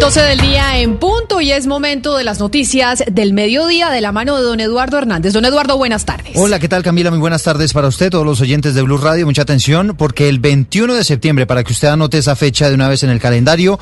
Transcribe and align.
12 0.00 0.20
del 0.20 0.40
día 0.40 0.78
en 0.78 0.98
punto 0.98 1.40
y 1.40 1.52
es 1.52 1.66
momento 1.66 2.16
de 2.16 2.24
las 2.24 2.40
noticias 2.40 3.04
del 3.10 3.32
mediodía 3.32 3.90
de 3.90 4.00
la 4.00 4.12
mano 4.12 4.36
de 4.36 4.42
don 4.42 4.60
Eduardo 4.60 4.98
Hernández. 4.98 5.32
Don 5.32 5.44
Eduardo, 5.44 5.76
buenas 5.76 6.04
tardes. 6.04 6.32
Hola, 6.36 6.58
¿qué 6.58 6.68
tal 6.68 6.82
Camila? 6.82 7.10
Muy 7.10 7.20
buenas 7.20 7.42
tardes 7.42 7.72
para 7.72 7.88
usted, 7.88 8.10
todos 8.10 8.26
los 8.26 8.40
oyentes 8.40 8.74
de 8.74 8.82
Blue 8.82 8.96
Radio. 8.96 9.26
Mucha 9.26 9.42
atención 9.42 9.94
porque 9.96 10.28
el 10.28 10.40
21 10.40 10.94
de 10.94 11.04
septiembre, 11.04 11.46
para 11.46 11.62
que 11.62 11.72
usted 11.72 11.88
anote 11.88 12.18
esa 12.18 12.34
fecha 12.36 12.68
de 12.68 12.74
una 12.74 12.88
vez 12.88 13.02
en 13.02 13.10
el 13.10 13.20
calendario, 13.20 13.78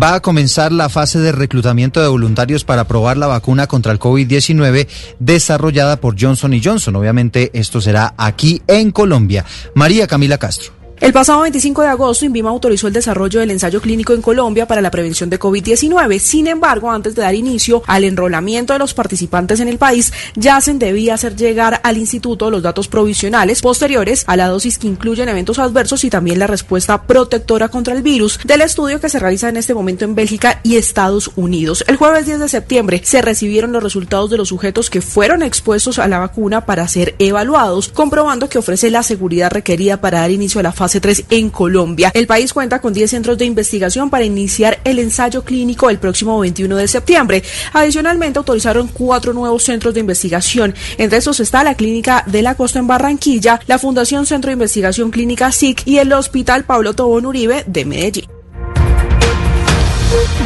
va 0.00 0.14
a 0.14 0.20
comenzar 0.20 0.72
la 0.72 0.88
fase 0.88 1.18
de 1.20 1.32
reclutamiento 1.32 2.02
de 2.02 2.08
voluntarios 2.08 2.64
para 2.64 2.84
probar 2.84 3.16
la 3.16 3.26
vacuna 3.26 3.66
contra 3.66 3.92
el 3.92 3.98
COVID-19 3.98 4.88
desarrollada 5.20 5.96
por 5.96 6.20
Johnson 6.20 6.52
Johnson. 6.62 6.96
Obviamente 6.96 7.50
esto 7.54 7.80
será 7.80 8.14
aquí 8.16 8.62
en 8.66 8.90
Colombia. 8.90 9.44
María 9.74 10.06
Camila 10.06 10.38
Castro. 10.38 10.81
El 11.02 11.12
pasado 11.12 11.40
25 11.40 11.82
de 11.82 11.88
agosto, 11.88 12.24
INVIMA 12.24 12.50
autorizó 12.50 12.86
el 12.86 12.92
desarrollo 12.92 13.40
del 13.40 13.50
ensayo 13.50 13.80
clínico 13.80 14.12
en 14.12 14.22
Colombia 14.22 14.68
para 14.68 14.80
la 14.80 14.92
prevención 14.92 15.28
de 15.30 15.40
COVID-19. 15.40 16.20
Sin 16.20 16.46
embargo, 16.46 16.92
antes 16.92 17.16
de 17.16 17.22
dar 17.22 17.34
inicio 17.34 17.82
al 17.88 18.04
enrolamiento 18.04 18.72
de 18.72 18.78
los 18.78 18.94
participantes 18.94 19.58
en 19.58 19.66
el 19.66 19.78
país, 19.78 20.12
Yacen 20.36 20.78
debía 20.78 21.14
hacer 21.14 21.34
llegar 21.34 21.80
al 21.82 21.98
instituto 21.98 22.52
los 22.52 22.62
datos 22.62 22.86
provisionales 22.86 23.62
posteriores 23.62 24.22
a 24.28 24.36
la 24.36 24.46
dosis 24.46 24.78
que 24.78 24.86
incluyen 24.86 25.28
eventos 25.28 25.58
adversos 25.58 26.04
y 26.04 26.08
también 26.08 26.38
la 26.38 26.46
respuesta 26.46 27.02
protectora 27.02 27.66
contra 27.66 27.94
el 27.94 28.02
virus 28.04 28.38
del 28.44 28.60
estudio 28.60 29.00
que 29.00 29.08
se 29.08 29.18
realiza 29.18 29.48
en 29.48 29.56
este 29.56 29.74
momento 29.74 30.04
en 30.04 30.14
Bélgica 30.14 30.60
y 30.62 30.76
Estados 30.76 31.32
Unidos. 31.34 31.84
El 31.88 31.96
jueves 31.96 32.26
10 32.26 32.38
de 32.38 32.48
septiembre 32.48 33.00
se 33.02 33.22
recibieron 33.22 33.72
los 33.72 33.82
resultados 33.82 34.30
de 34.30 34.36
los 34.36 34.50
sujetos 34.50 34.88
que 34.88 35.00
fueron 35.00 35.42
expuestos 35.42 35.98
a 35.98 36.06
la 36.06 36.20
vacuna 36.20 36.64
para 36.64 36.86
ser 36.86 37.16
evaluados, 37.18 37.88
comprobando 37.88 38.48
que 38.48 38.58
ofrece 38.58 38.88
la 38.88 39.02
seguridad 39.02 39.50
requerida 39.50 40.00
para 40.00 40.20
dar 40.20 40.30
inicio 40.30 40.60
a 40.60 40.62
la 40.62 40.70
fase 40.70 40.91
3 41.00 41.24
en 41.30 41.50
Colombia. 41.50 42.10
El 42.14 42.26
país 42.26 42.52
cuenta 42.52 42.80
con 42.80 42.92
10 42.92 43.10
centros 43.10 43.38
de 43.38 43.44
investigación 43.44 44.10
para 44.10 44.24
iniciar 44.24 44.80
el 44.84 44.98
ensayo 44.98 45.44
clínico 45.44 45.90
el 45.90 45.98
próximo 45.98 46.38
21 46.38 46.76
de 46.76 46.88
septiembre. 46.88 47.42
Adicionalmente, 47.72 48.38
autorizaron 48.38 48.88
cuatro 48.88 49.32
nuevos 49.32 49.64
centros 49.64 49.94
de 49.94 50.00
investigación. 50.00 50.74
Entre 50.98 51.18
estos 51.18 51.40
está 51.40 51.64
la 51.64 51.74
Clínica 51.74 52.24
de 52.26 52.42
la 52.42 52.54
Costa 52.54 52.78
en 52.78 52.86
Barranquilla, 52.86 53.60
la 53.66 53.78
Fundación 53.78 54.26
Centro 54.26 54.48
de 54.48 54.54
Investigación 54.54 55.10
Clínica 55.10 55.52
SIC 55.52 55.86
y 55.86 55.98
el 55.98 56.12
Hospital 56.12 56.64
Pablo 56.64 56.94
Tobón 56.94 57.26
Uribe 57.26 57.64
de 57.66 57.84
Medellín. 57.84 58.41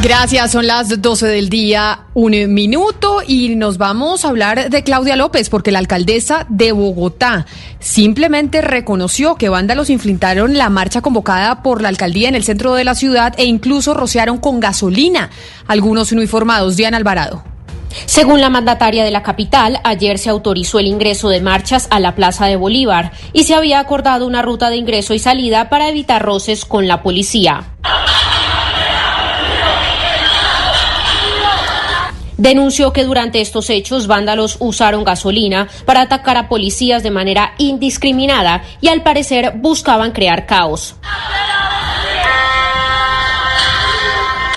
Gracias, 0.01 0.51
son 0.51 0.67
las 0.67 1.01
12 1.01 1.27
del 1.27 1.49
día, 1.49 2.01
un 2.13 2.31
minuto 2.53 3.21
y 3.27 3.55
nos 3.55 3.77
vamos 3.77 4.23
a 4.23 4.29
hablar 4.29 4.69
de 4.69 4.83
Claudia 4.83 5.15
López 5.15 5.49
porque 5.49 5.71
la 5.71 5.79
alcaldesa 5.79 6.45
de 6.49 6.71
Bogotá 6.71 7.45
simplemente 7.79 8.61
reconoció 8.61 9.35
que 9.35 9.49
vándalos 9.49 9.89
infiltraron 9.89 10.57
la 10.57 10.69
marcha 10.69 11.01
convocada 11.01 11.63
por 11.63 11.81
la 11.81 11.89
alcaldía 11.89 12.29
en 12.29 12.35
el 12.35 12.43
centro 12.43 12.75
de 12.75 12.83
la 12.83 12.95
ciudad 12.95 13.33
e 13.37 13.45
incluso 13.45 13.93
rociaron 13.93 14.37
con 14.37 14.59
gasolina 14.59 15.29
algunos 15.67 16.11
uniformados. 16.11 16.77
Diana 16.77 16.97
Alvarado. 16.97 17.43
Según 18.05 18.41
la 18.41 18.49
mandataria 18.49 19.03
de 19.03 19.11
la 19.11 19.23
capital, 19.23 19.79
ayer 19.83 20.19
se 20.19 20.29
autorizó 20.29 20.79
el 20.79 20.87
ingreso 20.87 21.29
de 21.29 21.41
marchas 21.41 21.87
a 21.89 21.99
la 21.99 22.15
Plaza 22.15 22.45
de 22.45 22.55
Bolívar 22.55 23.11
y 23.33 23.43
se 23.43 23.55
había 23.55 23.79
acordado 23.79 24.27
una 24.27 24.41
ruta 24.41 24.69
de 24.69 24.77
ingreso 24.77 25.13
y 25.13 25.19
salida 25.19 25.69
para 25.69 25.89
evitar 25.89 26.23
roces 26.23 26.65
con 26.65 26.87
la 26.87 27.01
policía. 27.01 27.63
Denunció 32.37 32.93
que 32.93 33.03
durante 33.03 33.41
estos 33.41 33.69
hechos 33.69 34.07
vándalos 34.07 34.57
usaron 34.59 35.03
gasolina 35.03 35.67
para 35.85 36.01
atacar 36.01 36.37
a 36.37 36.47
policías 36.49 37.03
de 37.03 37.11
manera 37.11 37.53
indiscriminada 37.57 38.63
y 38.81 38.87
al 38.87 39.03
parecer 39.03 39.53
buscaban 39.57 40.11
crear 40.11 40.45
caos. 40.45 40.95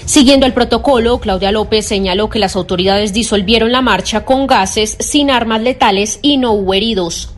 Siguiendo 0.04 0.44
el 0.44 0.52
protocolo, 0.52 1.20
Claudia 1.20 1.52
López 1.52 1.86
señaló 1.86 2.28
que 2.28 2.40
las 2.40 2.56
autoridades 2.56 3.12
disolvieron 3.12 3.70
la 3.70 3.80
marcha 3.80 4.24
con 4.24 4.48
gases 4.48 4.96
sin 4.98 5.30
armas 5.30 5.62
letales 5.62 6.18
y 6.20 6.36
no 6.36 6.50
hubo 6.50 6.74
heridos. 6.74 7.30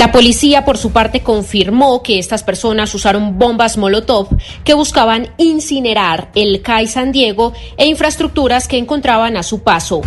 La 0.00 0.12
policía, 0.12 0.64
por 0.64 0.78
su 0.78 0.92
parte, 0.92 1.20
confirmó 1.20 2.02
que 2.02 2.18
estas 2.18 2.42
personas 2.42 2.94
usaron 2.94 3.38
bombas 3.38 3.76
Molotov 3.76 4.28
que 4.64 4.72
buscaban 4.72 5.28
incinerar 5.36 6.30
el 6.34 6.62
CAI 6.62 6.86
San 6.86 7.12
Diego 7.12 7.52
e 7.76 7.86
infraestructuras 7.86 8.66
que 8.66 8.78
encontraban 8.78 9.36
a 9.36 9.42
su 9.42 9.62
paso. 9.62 10.00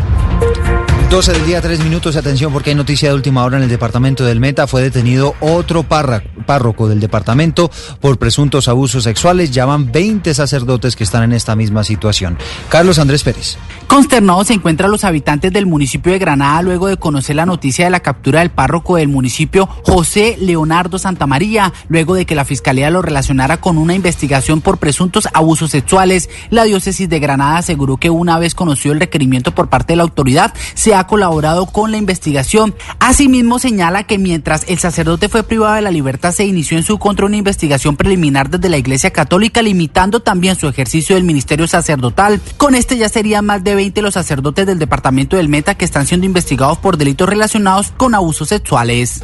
12 1.14 1.32
del 1.32 1.46
día, 1.46 1.62
3 1.62 1.84
minutos. 1.84 2.16
Atención, 2.16 2.52
porque 2.52 2.72
hay 2.72 2.76
noticia 2.76 3.10
de 3.10 3.14
última 3.14 3.44
hora 3.44 3.58
en 3.58 3.64
el 3.64 3.70
departamento 3.70 4.26
del 4.26 4.40
Meta. 4.40 4.66
Fue 4.66 4.82
detenido 4.82 5.36
otro 5.42 5.84
párroco 5.84 6.90
del 6.90 7.00
departamento 7.00 7.70
por 8.02 8.18
presuntos 8.18 8.68
abusos 8.68 9.04
sexuales. 9.04 9.52
Ya 9.52 9.68
van 9.68 9.92
20 9.92 10.34
sacerdotes 10.34 10.96
que 10.96 11.04
están 11.04 11.22
en 11.22 11.34
esta 11.34 11.56
misma 11.56 11.84
situación. 11.84 12.40
Carlos 12.68 12.98
Andrés 12.98 13.22
Pérez. 13.22 13.60
Consternados 13.86 14.48
se 14.48 14.56
encuentran 14.56 14.90
los 14.90 15.04
habitantes 15.04 15.54
del 15.54 15.68
municipio 15.68 16.12
de 16.12 16.18
Granada 16.18 16.64
luego 16.64 16.88
de 16.88 16.98
conocer 16.98 17.36
la 17.36 17.46
noticia 17.46 17.86
de 17.86 17.92
la 17.92 18.00
captura 18.00 18.40
del 18.40 18.50
párroco 18.50 18.96
del 18.96 19.08
municipio, 19.08 19.70
José 19.84 20.36
Leonardo 20.40 20.98
Santamaría, 20.98 21.74
luego 21.90 22.16
de 22.16 22.26
que 22.26 22.34
la 22.34 22.44
fiscalía 22.44 22.90
lo 22.90 23.04
relacionara 23.04 23.62
con 23.62 23.78
una 23.78 23.94
investigación 23.94 24.62
por 24.62 24.80
presuntos 24.80 25.30
abusos 25.32 25.70
sexuales. 25.70 26.28
La 26.50 26.64
diócesis 26.64 27.08
de 27.08 27.20
Granada 27.20 27.58
aseguró 27.58 27.98
que 27.98 28.10
una 28.10 28.40
vez 28.40 28.56
conocido 28.56 28.94
el 28.94 29.00
requerimiento 29.00 29.54
por 29.54 29.70
parte 29.70 29.94
de 29.94 29.98
la 29.98 30.04
autoridad, 30.04 30.56
se 30.74 30.96
ha 30.96 31.03
colaborado 31.08 31.66
con 31.66 31.92
la 31.92 31.98
investigación. 31.98 32.76
Asimismo, 33.00 33.60
señala 33.60 34.04
que 34.04 34.18
mientras 34.18 34.66
el 34.68 34.80
sacerdote 34.80 35.30
fue 35.30 35.44
privado 35.44 35.76
de 35.76 35.82
la 35.82 35.92
libertad, 35.92 36.32
se 36.32 36.46
inició 36.46 36.78
en 36.78 36.84
su 36.84 36.98
contra 37.00 37.26
una 37.26 37.38
investigación 37.38 37.96
preliminar 37.96 38.50
desde 38.50 38.70
la 38.70 38.78
Iglesia 38.78 39.12
Católica, 39.12 39.62
limitando 39.62 40.22
también 40.22 40.56
su 40.56 40.68
ejercicio 40.68 41.16
del 41.16 41.24
ministerio 41.24 41.68
sacerdotal. 41.68 42.42
Con 42.58 42.76
este 42.76 42.98
ya 42.98 43.10
serían 43.10 43.46
más 43.46 43.64
de 43.64 43.76
20 43.76 44.02
los 44.02 44.14
sacerdotes 44.14 44.66
del 44.66 44.80
departamento 44.80 45.38
del 45.38 45.50
Meta 45.50 45.76
que 45.76 45.86
están 45.86 46.08
siendo 46.08 46.26
investigados 46.26 46.78
por 46.78 46.98
delitos 46.98 47.30
relacionados 47.30 47.92
con 47.96 48.16
abusos 48.16 48.50
sexuales. 48.50 49.24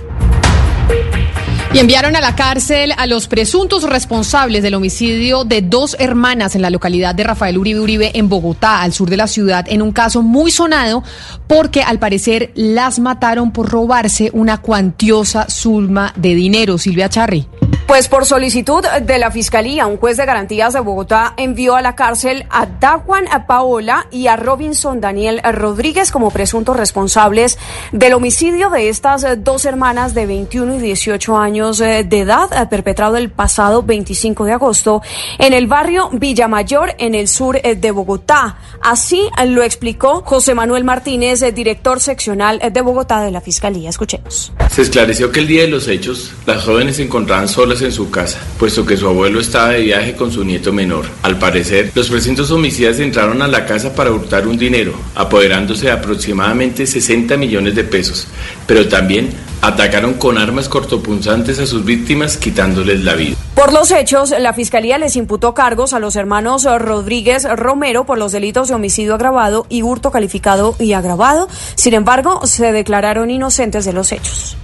Y 1.71 1.77
enviaron 1.77 2.15
a 2.15 2.21
la 2.21 2.35
cárcel 2.35 2.93
a 2.97 3.05
los 3.05 3.27
presuntos 3.27 3.83
responsables 3.83 4.63
del 4.63 4.73
homicidio 4.73 5.43
de 5.43 5.61
dos 5.61 5.95
hermanas 5.99 6.55
en 6.55 6.63
la 6.63 6.71
localidad 6.71 7.13
de 7.13 7.23
Rafael 7.23 7.59
Uribe 7.59 7.79
Uribe 7.79 8.11
en 8.15 8.27
Bogotá, 8.27 8.81
al 8.81 8.91
sur 8.91 9.07
de 9.07 9.17
la 9.17 9.27
ciudad, 9.27 9.67
en 9.69 9.83
un 9.83 9.91
caso 9.91 10.23
muy 10.23 10.49
sonado 10.49 11.03
porque 11.45 11.83
al 11.83 11.99
parecer 11.99 12.51
las 12.55 12.97
mataron 12.97 13.51
por 13.51 13.69
robarse 13.69 14.31
una 14.33 14.57
cuantiosa 14.57 15.47
suma 15.47 16.11
de 16.15 16.33
dinero. 16.33 16.79
Silvia 16.79 17.07
Charri. 17.07 17.47
Pues 17.89 18.07
por 18.07 18.27
solicitud 18.27 18.85
de 19.01 19.17
la 19.17 19.31
Fiscalía, 19.31 19.87
un 19.87 19.97
juez 19.97 20.15
de 20.15 20.27
garantías 20.27 20.73
de 20.73 20.79
Bogotá 20.79 21.33
envió 21.37 21.75
a 21.75 21.81
la 21.81 21.95
cárcel 21.95 22.45
a 22.51 22.67
Dajuan 22.67 23.25
Paola 23.47 24.05
y 24.11 24.27
a 24.27 24.35
Robinson 24.35 25.01
Daniel 25.01 25.41
Rodríguez 25.43 26.11
como 26.11 26.29
presuntos 26.29 26.77
responsables 26.77 27.57
del 27.91 28.13
homicidio 28.13 28.69
de 28.69 28.89
estas 28.89 29.25
dos 29.43 29.65
hermanas 29.65 30.13
de 30.13 30.27
21 30.27 30.75
y 30.75 30.77
18 30.77 31.35
años 31.35 31.79
de 31.79 32.01
edad 32.01 32.69
perpetrado 32.69 33.17
el 33.17 33.31
pasado 33.31 33.81
25 33.81 34.45
de 34.45 34.51
agosto 34.51 35.01
en 35.39 35.53
el 35.53 35.65
barrio 35.65 36.11
Villamayor 36.13 36.93
en 36.99 37.15
el 37.15 37.27
sur 37.27 37.59
de 37.59 37.91
Bogotá. 37.91 38.59
Así 38.83 39.27
lo 39.47 39.63
explicó 39.63 40.21
José 40.23 40.53
Manuel 40.53 40.83
Martínez, 40.83 41.43
director 41.55 41.99
seccional 41.99 42.59
de 42.71 42.81
Bogotá 42.81 43.21
de 43.21 43.31
la 43.31 43.41
Fiscalía. 43.41 43.89
Escuchemos. 43.89 44.53
Se 44.69 44.83
esclareció 44.83 45.31
que 45.31 45.39
el 45.39 45.47
día 45.47 45.63
de 45.63 45.69
los 45.69 45.87
hechos 45.87 46.33
las 46.45 46.63
jóvenes 46.63 46.97
se 46.97 47.03
encontraban 47.03 47.47
solas 47.47 47.78
en 47.81 47.91
su 47.91 48.09
casa, 48.09 48.39
puesto 48.57 48.85
que 48.85 48.97
su 48.97 49.07
abuelo 49.07 49.39
estaba 49.39 49.69
de 49.69 49.81
viaje 49.81 50.15
con 50.15 50.31
su 50.31 50.43
nieto 50.43 50.73
menor. 50.73 51.05
Al 51.23 51.37
parecer, 51.37 51.91
los 51.95 52.09
presuntos 52.09 52.51
homicidas 52.51 52.99
entraron 52.99 53.41
a 53.41 53.47
la 53.47 53.65
casa 53.65 53.93
para 53.93 54.11
hurtar 54.11 54.47
un 54.47 54.57
dinero, 54.57 54.93
apoderándose 55.15 55.85
de 55.87 55.91
aproximadamente 55.91 56.85
60 56.85 57.37
millones 57.37 57.75
de 57.75 57.83
pesos, 57.83 58.27
pero 58.67 58.87
también 58.87 59.29
atacaron 59.61 60.13
con 60.13 60.37
armas 60.37 60.69
cortopunzantes 60.69 61.59
a 61.59 61.65
sus 61.65 61.83
víctimas 61.83 62.37
quitándoles 62.37 63.03
la 63.03 63.15
vida. 63.15 63.35
Por 63.55 63.73
los 63.73 63.91
hechos, 63.91 64.33
la 64.37 64.53
Fiscalía 64.53 64.97
les 64.97 65.15
imputó 65.15 65.53
cargos 65.53 65.93
a 65.93 65.99
los 65.99 66.15
hermanos 66.15 66.63
Rodríguez 66.63 67.43
Romero 67.57 68.05
por 68.05 68.17
los 68.17 68.31
delitos 68.31 68.69
de 68.69 68.75
homicidio 68.75 69.15
agravado 69.15 69.65
y 69.67 69.81
hurto 69.81 70.11
calificado 70.11 70.75
y 70.79 70.93
agravado. 70.93 71.49
Sin 71.75 71.93
embargo, 71.93 72.45
se 72.45 72.71
declararon 72.71 73.29
inocentes 73.29 73.83
de 73.83 73.93
los 73.93 74.11
hechos. 74.11 74.55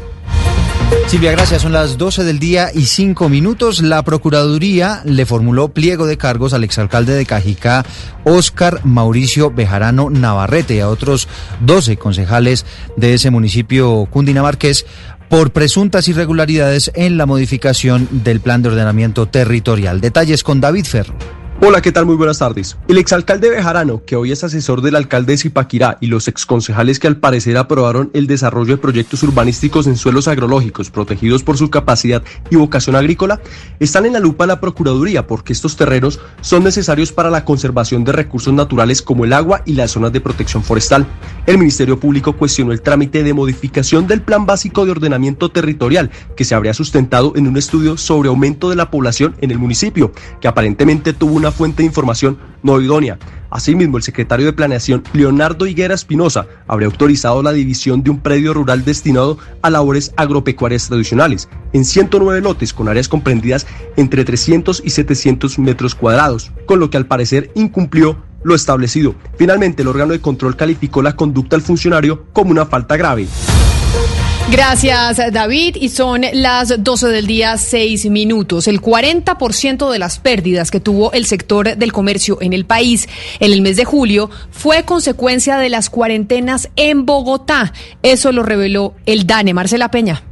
Silvia, 1.08 1.32
gracias. 1.32 1.62
Son 1.62 1.72
las 1.72 1.98
12 1.98 2.24
del 2.24 2.40
día 2.40 2.72
y 2.74 2.86
5 2.86 3.30
minutos. 3.30 3.82
La 3.82 4.04
Procuraduría 4.04 5.02
le 5.06 5.26
formuló 5.26 5.70
pliego 5.70 6.08
de 6.08 6.18
cargos 6.18 6.54
al 6.54 6.64
exalcalde 6.64 7.14
de 7.14 7.26
Cajicá, 7.26 7.86
Óscar 8.24 8.84
Mauricio 8.84 9.52
Bejarano 9.52 10.10
Navarrete, 10.10 10.76
y 10.76 10.80
a 10.80 10.90
otros 10.90 11.28
12 11.62 11.98
concejales 11.98 12.66
de 12.98 13.14
ese 13.14 13.30
municipio 13.30 14.08
cundinamarqués 14.10 14.86
por 15.30 15.52
presuntas 15.52 16.08
irregularidades 16.08 16.92
en 16.96 17.18
la 17.18 17.26
modificación 17.26 18.08
del 18.12 18.42
plan 18.42 18.62
de 18.62 18.70
ordenamiento 18.70 19.28
territorial. 19.28 20.02
Detalles 20.02 20.44
con 20.44 20.60
David 20.60 20.86
Ferro. 20.86 21.45
Hola, 21.62 21.82
¿qué 21.82 21.94
tal? 21.94 22.06
Muy 22.06 22.18
buenas 22.18 22.40
tardes. 22.40 22.78
El 22.90 22.98
exalcalde 22.98 23.50
Bejarano, 23.50 24.04
que 24.06 24.18
hoy 24.18 24.34
es 24.34 24.44
asesor 24.44 24.82
del 24.82 24.98
alcalde 24.98 25.32
de 25.32 25.38
Zipaquirá, 25.38 25.98
y 26.02 26.08
los 26.08 26.28
exconcejales 26.28 27.00
que 27.00 27.08
al 27.08 27.16
parecer 27.16 27.58
aprobaron 27.58 28.12
el 28.14 28.28
desarrollo 28.28 28.76
de 28.76 28.82
proyectos 28.82 29.24
urbanísticos 29.24 29.88
en 29.88 29.96
suelos 29.96 30.28
agrológicos 30.28 30.92
protegidos 30.92 31.44
por 31.44 31.58
su 31.58 31.70
capacidad 31.70 32.22
y 32.50 32.58
vocación 32.58 32.98
agrícola, 32.98 33.40
están 33.80 34.06
en 34.06 34.14
la 34.14 34.20
lupa 34.20 34.44
de 34.44 34.50
la 34.50 34.60
Procuraduría 34.60 35.28
porque 35.28 35.54
estos 35.54 35.78
terrenos 35.78 36.20
son 36.42 36.66
necesarios 36.66 37.14
para 37.14 37.30
la 37.30 37.46
conservación 37.46 38.04
de 38.04 38.12
recursos 38.12 38.54
naturales 38.54 39.02
como 39.02 39.24
el 39.24 39.32
agua 39.32 39.62
y 39.66 39.74
las 39.74 39.92
zonas 39.92 40.12
de 40.12 40.20
protección 40.22 40.62
forestal. 40.62 41.08
El 41.46 41.58
Ministerio 41.58 42.00
Público 42.00 42.34
cuestionó 42.34 42.74
el 42.74 42.82
trámite 42.82 43.24
de 43.24 43.34
modificación 43.34 44.08
del 44.08 44.22
Plan 44.22 44.46
Básico 44.46 44.84
de 44.84 44.92
Ordenamiento 44.92 45.50
Territorial, 45.50 46.12
que 46.36 46.44
se 46.44 46.54
habría 46.54 46.74
sustentado 46.74 47.32
en 47.38 47.48
un 47.48 47.56
estudio 47.56 47.98
sobre 47.98 48.28
aumento 48.28 48.70
de 48.70 48.76
la 48.76 48.92
población 48.92 49.36
en 49.40 49.52
el 49.52 49.58
municipio, 49.58 50.12
que 50.42 50.50
aparentemente 50.50 51.14
tuvo 51.14 51.36
una 51.36 51.45
fuente 51.52 51.84
de 51.84 51.88
información 51.88 52.38
no 52.64 52.80
idónea. 52.82 53.18
Asimismo, 53.50 53.98
el 53.98 54.04
secretario 54.04 54.46
de 54.46 54.54
Planeación, 54.54 55.04
Leonardo 55.14 55.66
Higuera 55.66 55.96
Espinosa, 55.96 56.48
habría 56.68 56.88
autorizado 56.88 57.42
la 57.42 57.54
división 57.54 58.04
de 58.04 58.10
un 58.10 58.20
predio 58.20 58.54
rural 58.54 58.84
destinado 58.84 59.38
a 59.62 59.70
labores 59.70 60.14
agropecuarias 60.18 60.88
tradicionales, 60.88 61.48
en 61.72 61.86
109 61.86 62.42
lotes 62.42 62.74
con 62.74 62.90
áreas 62.90 63.08
comprendidas 63.08 63.66
entre 63.96 64.26
300 64.26 64.82
y 64.84 64.90
700 64.90 65.60
metros 65.60 65.96
cuadrados, 65.96 66.52
con 66.66 66.80
lo 66.80 66.90
que 66.90 66.98
al 66.98 67.06
parecer 67.06 67.52
incumplió 67.56 68.18
lo 68.44 68.56
establecido. 68.56 69.16
Finalmente, 69.38 69.82
el 69.82 69.88
órgano 69.88 70.14
de 70.14 70.22
control 70.22 70.56
calificó 70.56 71.02
la 71.02 71.16
conducta 71.16 71.56
del 71.56 71.66
funcionario 71.66 72.26
como 72.34 72.52
una 72.52 72.66
falta 72.66 72.98
grave. 72.98 73.28
Gracias, 74.52 75.34
David. 75.34 75.76
Y 75.80 75.90
son 75.90 76.22
las 76.34 76.84
12 76.84 77.08
del 77.08 77.26
día, 77.26 77.58
6 77.58 78.10
minutos. 78.12 78.68
El 78.68 78.80
40% 78.80 79.92
de 79.92 80.00
las 80.00 80.20
pérdidas 80.20 80.70
que 80.70 80.80
tuvo 80.80 81.12
el 81.14 81.26
sector 81.26 81.76
del 81.76 81.92
comercio 81.92 82.38
en 82.42 82.54
el 82.54 82.66
país 82.66 83.10
en 83.40 83.52
el 83.52 83.62
mes 83.62 83.76
de 83.76 83.86
julio 83.86 84.30
fue 84.52 84.84
consecuencia 84.84 85.58
de 85.58 85.70
las 85.70 85.90
cuarentenas 85.90 86.70
en 86.76 87.06
Bogotá. 87.06 87.74
Eso 88.04 88.32
lo 88.32 88.44
reveló 88.44 88.94
el 89.08 89.26
DANE. 89.26 89.56
Marcela 89.56 89.90
Peña. 89.90 90.24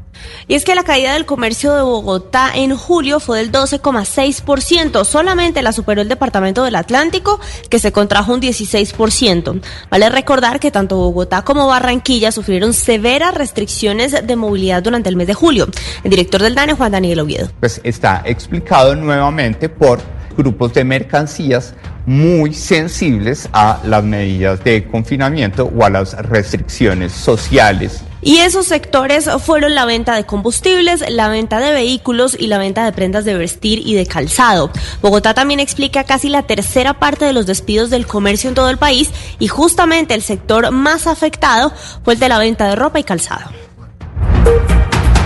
Y 0.47 0.55
es 0.55 0.65
que 0.65 0.75
la 0.75 0.83
caída 0.83 1.13
del 1.13 1.25
comercio 1.25 1.73
de 1.73 1.81
Bogotá 1.81 2.51
en 2.53 2.75
julio 2.75 3.19
fue 3.19 3.39
del 3.39 3.51
12,6%. 3.51 5.05
Solamente 5.05 5.61
la 5.61 5.71
superó 5.71 6.01
el 6.01 6.09
departamento 6.09 6.63
del 6.63 6.75
Atlántico, 6.75 7.39
que 7.69 7.79
se 7.79 7.91
contrajo 7.91 8.33
un 8.33 8.41
16%. 8.41 9.61
Vale 9.89 10.09
recordar 10.09 10.59
que 10.59 10.71
tanto 10.71 10.97
Bogotá 10.97 11.43
como 11.43 11.67
Barranquilla 11.67 12.31
sufrieron 12.31 12.73
severas 12.73 13.33
restricciones 13.33 14.15
de 14.25 14.35
movilidad 14.35 14.83
durante 14.83 15.09
el 15.09 15.15
mes 15.15 15.27
de 15.27 15.33
julio. 15.33 15.67
El 16.03 16.09
director 16.09 16.41
del 16.41 16.55
DANE, 16.55 16.73
Juan 16.73 16.91
Daniel 16.91 17.21
Oviedo. 17.21 17.49
Pues 17.59 17.79
está 17.83 18.21
explicado 18.25 18.95
nuevamente 18.95 19.69
por 19.69 19.99
grupos 20.35 20.73
de 20.73 20.83
mercancías 20.83 21.73
muy 22.05 22.53
sensibles 22.53 23.47
a 23.53 23.79
las 23.85 24.03
medidas 24.03 24.63
de 24.63 24.85
confinamiento 24.85 25.71
o 25.73 25.85
a 25.85 25.89
las 25.89 26.13
restricciones 26.13 27.13
sociales 27.13 28.03
y 28.23 28.37
esos 28.37 28.65
sectores 28.67 29.29
fueron 29.43 29.75
la 29.75 29.85
venta 29.85 30.15
de 30.15 30.25
combustibles, 30.25 31.03
la 31.09 31.27
venta 31.29 31.59
de 31.59 31.71
vehículos 31.71 32.35
y 32.39 32.47
la 32.47 32.57
venta 32.57 32.85
de 32.85 32.91
prendas 32.91 33.25
de 33.25 33.35
vestir 33.35 33.85
y 33.85 33.95
de 33.95 34.05
calzado. 34.05 34.71
Bogotá 35.01 35.33
también 35.33 35.59
explica 35.59 36.03
casi 36.03 36.29
la 36.29 36.43
tercera 36.43 36.99
parte 36.99 37.25
de 37.25 37.33
los 37.33 37.45
despidos 37.45 37.89
del 37.89 38.07
comercio 38.07 38.49
en 38.49 38.55
todo 38.55 38.69
el 38.69 38.77
país 38.77 39.11
y 39.39 39.47
justamente 39.47 40.13
el 40.13 40.21
sector 40.21 40.71
más 40.71 41.07
afectado 41.07 41.73
fue 42.03 42.13
el 42.13 42.19
de 42.19 42.29
la 42.29 42.39
venta 42.39 42.67
de 42.67 42.75
ropa 42.75 42.99
y 42.99 43.03
calzado. 43.03 43.51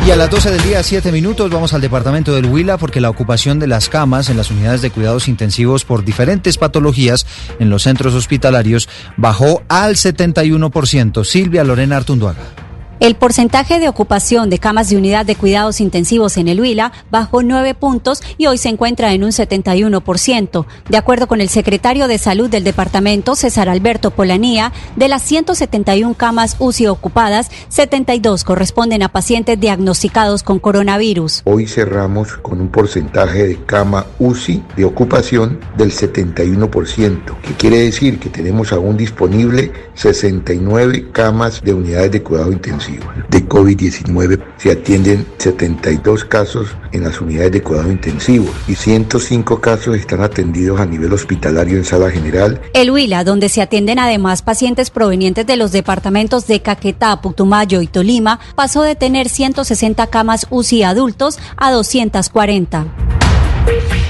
Y 0.05 0.11
a 0.11 0.15
las 0.15 0.29
12 0.29 0.51
del 0.51 0.63
día, 0.63 0.81
7 0.83 1.11
minutos, 1.11 1.51
vamos 1.51 1.73
al 1.73 1.81
departamento 1.81 2.33
del 2.33 2.45
Huila 2.45 2.77
porque 2.77 3.01
la 3.01 3.09
ocupación 3.09 3.59
de 3.59 3.67
las 3.67 3.89
camas 3.89 4.29
en 4.29 4.37
las 4.37 4.49
unidades 4.49 4.81
de 4.81 4.89
cuidados 4.89 5.27
intensivos 5.27 5.83
por 5.83 6.05
diferentes 6.05 6.57
patologías 6.57 7.25
en 7.59 7.69
los 7.69 7.83
centros 7.83 8.13
hospitalarios 8.13 8.87
bajó 9.17 9.63
al 9.67 9.95
71%. 9.95 11.25
Silvia 11.25 11.65
Lorena 11.65 11.97
Artunduaga. 11.97 12.66
El 12.99 13.13
porcentaje 13.13 13.79
de 13.79 13.89
ocupación 13.89 14.49
de 14.49 14.57
camas 14.57 14.89
de 14.89 14.97
unidad 14.97 15.23
de 15.23 15.35
cuidados 15.35 15.81
intensivos 15.81 16.35
en 16.35 16.47
el 16.47 16.59
Huila 16.59 16.91
bajó 17.11 17.43
nueve 17.43 17.75
puntos 17.75 18.23
y 18.39 18.47
hoy 18.47 18.57
se 18.57 18.69
encuentra 18.69 19.13
en 19.13 19.23
un 19.23 19.29
71%. 19.29 20.65
De 20.89 20.97
acuerdo 20.97 21.27
con 21.27 21.39
el 21.39 21.49
secretario 21.49 22.07
de 22.07 22.17
Salud 22.17 22.49
del 22.49 22.63
departamento, 22.63 23.35
César 23.35 23.69
Alberto 23.69 24.09
Polanía, 24.09 24.73
de 24.95 25.09
las 25.09 25.21
171 25.21 26.15
camas 26.15 26.55
UCI 26.57 26.87
ocupadas, 26.87 27.51
72 27.69 28.43
corresponden 28.43 29.03
a 29.03 29.09
pacientes 29.09 29.59
diagnosticados 29.59 30.41
con 30.41 30.57
coronavirus. 30.57 31.43
Hoy 31.45 31.67
cerramos 31.67 32.37
con 32.37 32.59
un 32.61 32.69
porcentaje 32.69 33.45
de 33.45 33.63
cama 33.63 34.07
UCI 34.17 34.63
de 34.75 34.85
ocupación 34.85 35.59
del 35.77 35.91
71%, 35.91 37.41
que 37.43 37.53
quiere 37.53 37.77
decir 37.77 38.19
que 38.19 38.29
tenemos 38.29 38.73
aún 38.73 38.97
disponible 38.97 39.71
69 39.93 41.09
camas 41.11 41.61
de 41.61 41.75
unidades 41.75 42.11
de 42.11 42.23
cuidado 42.23 42.51
intensivo 42.51 42.86
de 43.29 43.47
COVID-19 43.47 44.41
se 44.57 44.71
atienden 44.71 45.25
72 45.37 46.25
casos 46.25 46.69
en 46.91 47.03
las 47.03 47.19
unidades 47.21 47.51
de 47.51 47.61
cuidado 47.61 47.91
intensivo 47.91 48.45
y 48.67 48.75
105 48.75 49.59
casos 49.61 49.95
están 49.97 50.21
atendidos 50.21 50.79
a 50.79 50.85
nivel 50.85 51.13
hospitalario 51.13 51.77
en 51.77 51.85
sala 51.85 52.09
general. 52.09 52.61
El 52.73 52.91
Huila, 52.91 53.23
donde 53.23 53.49
se 53.49 53.61
atienden 53.61 53.99
además 53.99 54.41
pacientes 54.41 54.89
provenientes 54.89 55.45
de 55.45 55.57
los 55.57 55.71
departamentos 55.71 56.47
de 56.47 56.61
Caquetá, 56.61 57.21
Putumayo 57.21 57.81
y 57.81 57.87
Tolima, 57.87 58.39
pasó 58.55 58.83
de 58.83 58.95
tener 58.95 59.29
160 59.29 60.07
camas 60.07 60.47
UCI 60.49 60.83
adultos 60.83 61.39
a 61.57 61.71
240. 61.71 63.26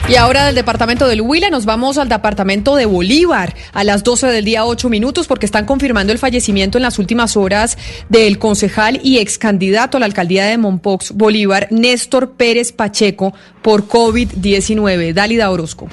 Y 0.09 0.15
ahora 0.15 0.45
del 0.45 0.55
departamento 0.55 1.05
del 1.05 1.19
Huila 1.19 1.49
nos 1.49 1.65
vamos 1.65 1.97
al 1.97 2.07
departamento 2.07 2.77
de 2.77 2.85
Bolívar 2.85 3.53
a 3.73 3.83
las 3.83 4.05
12 4.05 4.27
del 4.27 4.45
día 4.45 4.63
8 4.63 4.87
minutos 4.87 5.27
porque 5.27 5.45
están 5.45 5.65
confirmando 5.65 6.13
el 6.13 6.17
fallecimiento 6.17 6.77
en 6.77 6.83
las 6.83 6.97
últimas 6.97 7.35
horas 7.35 7.77
del 8.07 8.39
concejal 8.39 9.01
y 9.03 9.17
ex 9.17 9.37
candidato 9.37 9.97
a 9.97 9.99
la 9.99 10.05
alcaldía 10.05 10.45
de 10.45 10.57
Monpox 10.57 11.11
Bolívar, 11.11 11.67
Néstor 11.71 12.31
Pérez 12.31 12.71
Pacheco, 12.71 13.33
por 13.61 13.89
COVID-19. 13.89 15.11
Dálida 15.11 15.51
Orozco. 15.51 15.89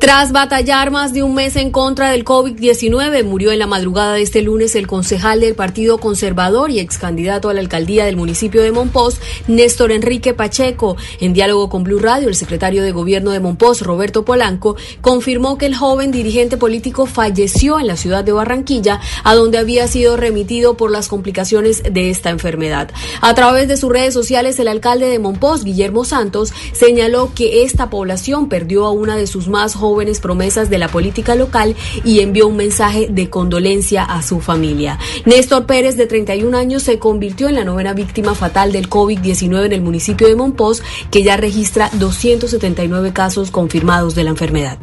Tras 0.00 0.30
batallar 0.30 0.92
más 0.92 1.12
de 1.12 1.24
un 1.24 1.34
mes 1.34 1.56
en 1.56 1.72
contra 1.72 2.12
del 2.12 2.24
COVID-19, 2.24 3.24
murió 3.24 3.50
en 3.50 3.58
la 3.58 3.66
madrugada 3.66 4.12
de 4.12 4.22
este 4.22 4.42
lunes 4.42 4.76
el 4.76 4.86
concejal 4.86 5.40
del 5.40 5.56
Partido 5.56 5.98
Conservador 5.98 6.70
y 6.70 6.78
ex 6.78 6.98
candidato 6.98 7.48
a 7.48 7.54
la 7.54 7.58
alcaldía 7.58 8.04
del 8.04 8.16
municipio 8.16 8.62
de 8.62 8.70
Monpós, 8.70 9.20
Néstor 9.48 9.90
Enrique 9.90 10.34
Pacheco. 10.34 10.96
En 11.18 11.32
diálogo 11.32 11.68
con 11.68 11.82
Blue 11.82 11.98
Radio, 11.98 12.28
el 12.28 12.36
secretario 12.36 12.84
de 12.84 12.92
gobierno 12.92 13.32
de 13.32 13.40
Monpós, 13.40 13.82
Roberto 13.82 14.24
Polanco, 14.24 14.76
confirmó 15.00 15.58
que 15.58 15.66
el 15.66 15.74
joven 15.74 16.12
dirigente 16.12 16.56
político 16.56 17.06
falleció 17.06 17.80
en 17.80 17.88
la 17.88 17.96
ciudad 17.96 18.22
de 18.22 18.30
Barranquilla, 18.30 19.00
a 19.24 19.34
donde 19.34 19.58
había 19.58 19.88
sido 19.88 20.16
remitido 20.16 20.76
por 20.76 20.92
las 20.92 21.08
complicaciones 21.08 21.82
de 21.82 22.10
esta 22.10 22.30
enfermedad. 22.30 22.92
A 23.20 23.34
través 23.34 23.66
de 23.66 23.76
sus 23.76 23.90
redes 23.90 24.14
sociales, 24.14 24.60
el 24.60 24.68
alcalde 24.68 25.08
de 25.08 25.18
Monpós, 25.18 25.64
Guillermo 25.64 26.04
Santos, 26.04 26.52
señaló 26.72 27.32
que 27.34 27.64
esta 27.64 27.90
población 27.90 28.48
perdió 28.48 28.86
a 28.86 28.92
una 28.92 29.16
de 29.16 29.26
sus 29.26 29.48
más 29.48 29.74
jóvenes 29.74 29.87
jóvenes 29.88 30.20
promesas 30.20 30.68
de 30.68 30.76
la 30.76 30.88
política 30.88 31.34
local 31.34 31.74
y 32.04 32.20
envió 32.20 32.46
un 32.46 32.56
mensaje 32.56 33.08
de 33.10 33.30
condolencia 33.30 34.04
a 34.04 34.22
su 34.22 34.40
familia. 34.40 34.98
Néstor 35.24 35.64
Pérez, 35.64 35.96
de 35.96 36.06
31 36.06 36.56
años, 36.56 36.82
se 36.82 36.98
convirtió 36.98 37.48
en 37.48 37.54
la 37.54 37.64
novena 37.64 37.94
víctima 37.94 38.34
fatal 38.34 38.70
del 38.70 38.90
COVID-19 38.90 39.64
en 39.64 39.72
el 39.72 39.80
municipio 39.80 40.28
de 40.28 40.36
Monpós, 40.36 40.82
que 41.10 41.22
ya 41.22 41.38
registra 41.38 41.90
279 41.94 43.12
casos 43.14 43.50
confirmados 43.50 44.14
de 44.14 44.24
la 44.24 44.30
enfermedad. 44.30 44.78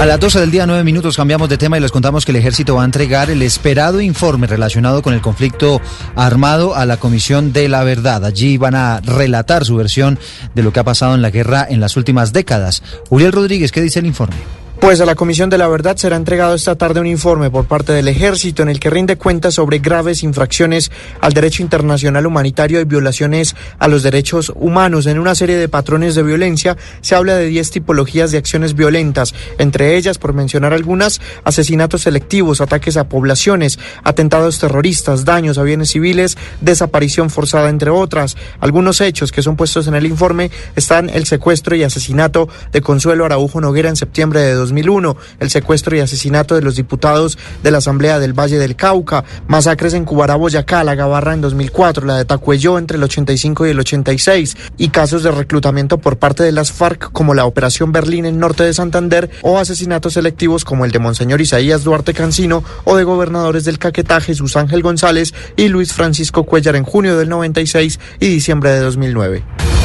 A 0.00 0.06
las 0.06 0.18
12 0.18 0.40
del 0.40 0.50
día, 0.50 0.64
9 0.64 0.82
minutos, 0.82 1.14
cambiamos 1.14 1.50
de 1.50 1.58
tema 1.58 1.76
y 1.76 1.80
les 1.82 1.92
contamos 1.92 2.24
que 2.24 2.32
el 2.32 2.36
ejército 2.36 2.76
va 2.76 2.80
a 2.80 2.84
entregar 2.86 3.28
el 3.28 3.42
esperado 3.42 4.00
informe 4.00 4.46
relacionado 4.46 5.02
con 5.02 5.12
el 5.12 5.20
conflicto 5.20 5.78
armado 6.16 6.74
a 6.74 6.86
la 6.86 6.96
Comisión 6.96 7.52
de 7.52 7.68
la 7.68 7.84
Verdad. 7.84 8.24
Allí 8.24 8.56
van 8.56 8.76
a 8.76 9.00
relatar 9.00 9.66
su 9.66 9.76
versión 9.76 10.18
de 10.54 10.62
lo 10.62 10.72
que 10.72 10.80
ha 10.80 10.84
pasado 10.84 11.14
en 11.14 11.20
la 11.20 11.28
guerra 11.28 11.66
en 11.68 11.80
las 11.80 11.98
últimas 11.98 12.32
décadas. 12.32 12.82
Uriel 13.10 13.32
Rodríguez, 13.32 13.72
¿qué 13.72 13.82
dice 13.82 13.98
el 13.98 14.06
informe? 14.06 14.36
Pues 14.80 14.98
a 15.02 15.04
la 15.04 15.14
Comisión 15.14 15.50
de 15.50 15.58
la 15.58 15.68
Verdad 15.68 15.98
será 15.98 16.16
entregado 16.16 16.54
esta 16.54 16.74
tarde 16.74 17.00
un 17.00 17.06
informe 17.06 17.50
por 17.50 17.66
parte 17.66 17.92
del 17.92 18.08
Ejército 18.08 18.62
en 18.62 18.70
el 18.70 18.80
que 18.80 18.88
rinde 18.88 19.16
cuenta 19.16 19.50
sobre 19.50 19.78
graves 19.78 20.22
infracciones 20.22 20.90
al 21.20 21.34
derecho 21.34 21.62
internacional 21.62 22.26
humanitario 22.26 22.80
y 22.80 22.84
violaciones 22.84 23.54
a 23.78 23.88
los 23.88 24.02
derechos 24.02 24.50
humanos. 24.54 25.04
En 25.04 25.18
una 25.18 25.34
serie 25.34 25.56
de 25.56 25.68
patrones 25.68 26.14
de 26.14 26.22
violencia 26.22 26.78
se 27.02 27.14
habla 27.14 27.36
de 27.36 27.46
10 27.46 27.70
tipologías 27.70 28.32
de 28.32 28.38
acciones 28.38 28.74
violentas, 28.74 29.34
entre 29.58 29.96
ellas, 29.96 30.16
por 30.16 30.32
mencionar 30.32 30.72
algunas, 30.72 31.20
asesinatos 31.44 32.00
selectivos, 32.02 32.62
ataques 32.62 32.96
a 32.96 33.06
poblaciones, 33.06 33.78
atentados 34.02 34.58
terroristas, 34.60 35.26
daños 35.26 35.58
a 35.58 35.62
bienes 35.62 35.90
civiles, 35.90 36.38
desaparición 36.62 37.28
forzada, 37.28 37.68
entre 37.68 37.90
otras. 37.90 38.38
Algunos 38.60 39.02
hechos 39.02 39.30
que 39.30 39.42
son 39.42 39.56
puestos 39.56 39.86
en 39.88 39.94
el 39.94 40.06
informe 40.06 40.50
están 40.74 41.10
el 41.10 41.26
secuestro 41.26 41.76
y 41.76 41.82
asesinato 41.82 42.48
de 42.72 42.80
Consuelo 42.80 43.26
Araujo 43.26 43.60
Noguera 43.60 43.90
en 43.90 43.96
septiembre 43.96 44.40
de 44.40 44.69
2001, 44.70 45.16
el 45.40 45.50
secuestro 45.50 45.96
y 45.96 46.00
asesinato 46.00 46.54
de 46.54 46.62
los 46.62 46.76
diputados 46.76 47.38
de 47.62 47.70
la 47.70 47.78
Asamblea 47.78 48.18
del 48.18 48.38
Valle 48.38 48.58
del 48.58 48.76
Cauca, 48.76 49.24
masacres 49.48 49.94
en 49.94 50.04
Cubará, 50.04 50.36
Boyacá, 50.36 50.84
La 50.84 50.94
Gabarra 50.94 51.34
en 51.34 51.40
2004, 51.40 52.06
la 52.06 52.16
de 52.16 52.24
Tacuello 52.24 52.78
entre 52.78 52.96
el 52.96 53.02
85 53.02 53.66
y 53.66 53.70
el 53.70 53.80
86, 53.80 54.56
y 54.78 54.88
casos 54.88 55.22
de 55.22 55.32
reclutamiento 55.32 55.98
por 55.98 56.18
parte 56.18 56.44
de 56.44 56.52
las 56.52 56.72
FARC 56.72 57.10
como 57.12 57.34
la 57.34 57.44
Operación 57.44 57.92
Berlín 57.92 58.24
en 58.24 58.38
norte 58.38 58.62
de 58.62 58.72
Santander 58.72 59.30
o 59.42 59.58
asesinatos 59.58 60.14
selectivos 60.14 60.64
como 60.64 60.84
el 60.84 60.92
de 60.92 60.98
Monseñor 61.00 61.40
Isaías 61.40 61.84
Duarte 61.84 62.14
Cancino 62.14 62.62
o 62.84 62.96
de 62.96 63.04
gobernadores 63.04 63.64
del 63.64 63.78
Caquetá 63.78 64.20
Jesús 64.20 64.56
Ángel 64.56 64.82
González 64.82 65.34
y 65.56 65.68
Luis 65.68 65.92
Francisco 65.92 66.44
Cuellar 66.44 66.76
en 66.76 66.84
junio 66.84 67.18
del 67.18 67.28
96 67.28 67.98
y 68.20 68.28
diciembre 68.28 68.70
de 68.70 68.80
2009. 68.80 69.79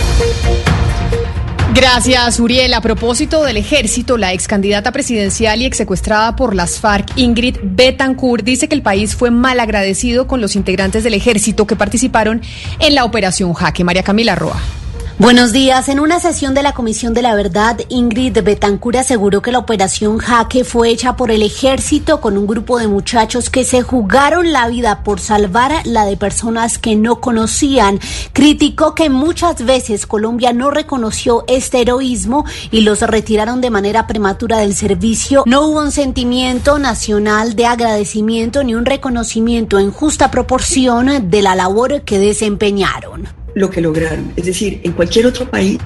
Gracias, 1.75 2.39
Uriel. 2.39 2.73
A 2.73 2.79
propósito 2.79 3.43
del 3.43 3.57
ejército, 3.57 4.17
la 4.17 4.31
ex 4.31 4.47
candidata 4.47 4.93
presidencial 4.93 5.61
y 5.61 5.65
ex 5.65 5.75
secuestrada 5.75 6.33
por 6.37 6.55
las 6.55 6.79
FARC, 6.79 7.11
Ingrid 7.17 7.57
Betancourt, 7.61 8.45
dice 8.45 8.69
que 8.69 8.75
el 8.75 8.81
país 8.81 9.13
fue 9.13 9.29
mal 9.29 9.59
agradecido 9.59 10.25
con 10.25 10.39
los 10.39 10.55
integrantes 10.55 11.03
del 11.03 11.15
ejército 11.15 11.67
que 11.67 11.75
participaron 11.75 12.41
en 12.79 12.95
la 12.95 13.03
operación 13.03 13.53
Jaque. 13.53 13.83
María 13.83 14.03
Camila 14.03 14.35
Roa. 14.35 14.84
Buenos 15.17 15.53
días. 15.53 15.87
En 15.87 16.01
una 16.01 16.19
sesión 16.19 16.53
de 16.53 16.61
la 16.61 16.73
Comisión 16.73 17.13
de 17.13 17.21
la 17.21 17.35
Verdad, 17.35 17.79
Ingrid 17.87 18.37
Betancur 18.43 18.97
aseguró 18.97 19.41
que 19.41 19.53
la 19.53 19.59
operación 19.59 20.17
Jaque 20.17 20.65
fue 20.65 20.89
hecha 20.89 21.15
por 21.15 21.31
el 21.31 21.41
ejército 21.41 22.19
con 22.19 22.37
un 22.37 22.45
grupo 22.45 22.79
de 22.79 22.89
muchachos 22.89 23.49
que 23.49 23.63
se 23.63 23.81
jugaron 23.81 24.51
la 24.51 24.67
vida 24.67 25.05
por 25.05 25.21
salvar 25.21 25.71
la 25.85 26.03
de 26.03 26.17
personas 26.17 26.77
que 26.77 26.97
no 26.97 27.21
conocían. 27.21 28.01
Criticó 28.33 28.93
que 28.93 29.09
muchas 29.09 29.63
veces 29.63 30.05
Colombia 30.05 30.51
no 30.51 30.69
reconoció 30.69 31.45
este 31.47 31.79
heroísmo 31.79 32.43
y 32.69 32.81
los 32.81 32.99
retiraron 32.99 33.61
de 33.61 33.69
manera 33.69 34.07
prematura 34.07 34.57
del 34.57 34.75
servicio. 34.75 35.43
No 35.45 35.65
hubo 35.65 35.79
un 35.79 35.93
sentimiento 35.93 36.77
nacional 36.77 37.55
de 37.55 37.67
agradecimiento 37.67 38.65
ni 38.65 38.75
un 38.75 38.85
reconocimiento 38.85 39.79
en 39.79 39.91
justa 39.91 40.29
proporción 40.29 41.29
de 41.29 41.41
la 41.41 41.55
labor 41.55 42.01
que 42.01 42.19
desempeñaron 42.19 43.44
lo 43.55 43.69
que 43.69 43.81
lograron. 43.81 44.31
Es 44.35 44.45
decir, 44.45 44.81
en 44.83 44.91
cualquier 44.91 45.25
otro 45.25 45.49
país, 45.49 45.79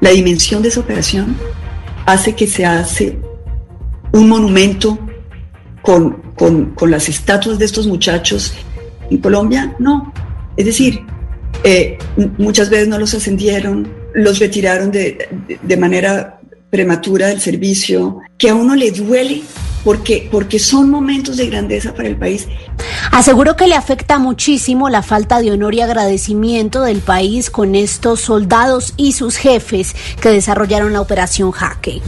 la 0.00 0.10
dimensión 0.10 0.62
de 0.62 0.68
esa 0.68 0.80
operación 0.80 1.36
hace 2.06 2.34
que 2.34 2.46
se 2.46 2.64
hace 2.64 3.18
un 4.12 4.28
monumento 4.28 4.98
con, 5.82 6.22
con, 6.34 6.90
las 6.90 7.08
estatuas 7.08 7.58
de 7.58 7.64
estos 7.64 7.86
muchachos. 7.86 8.54
En 9.10 9.18
Colombia, 9.18 9.76
no. 9.78 10.12
Es 10.56 10.64
decir, 10.64 11.00
eh, 11.64 11.98
muchas 12.38 12.70
veces 12.70 12.88
no 12.88 12.98
los 12.98 13.14
ascendieron, 13.14 13.92
los 14.14 14.38
retiraron 14.38 14.90
de, 14.90 15.28
de 15.62 15.76
manera 15.76 16.40
prematura 16.70 17.28
del 17.28 17.40
servicio, 17.40 18.20
que 18.38 18.48
a 18.48 18.54
uno 18.54 18.74
le 18.74 18.90
duele 18.90 19.42
porque, 19.86 20.28
porque 20.32 20.58
son 20.58 20.90
momentos 20.90 21.36
de 21.36 21.46
grandeza 21.46 21.94
para 21.94 22.08
el 22.08 22.16
país. 22.16 22.48
Aseguró 23.12 23.54
que 23.54 23.68
le 23.68 23.76
afecta 23.76 24.18
muchísimo 24.18 24.88
la 24.88 25.00
falta 25.00 25.40
de 25.40 25.52
honor 25.52 25.76
y 25.76 25.80
agradecimiento 25.80 26.82
del 26.82 26.98
país 26.98 27.50
con 27.50 27.76
estos 27.76 28.20
soldados 28.20 28.94
y 28.96 29.12
sus 29.12 29.36
jefes 29.36 29.94
que 30.20 30.30
desarrollaron 30.30 30.92
la 30.92 31.00
operación 31.00 31.52
Jaque. 31.52 32.02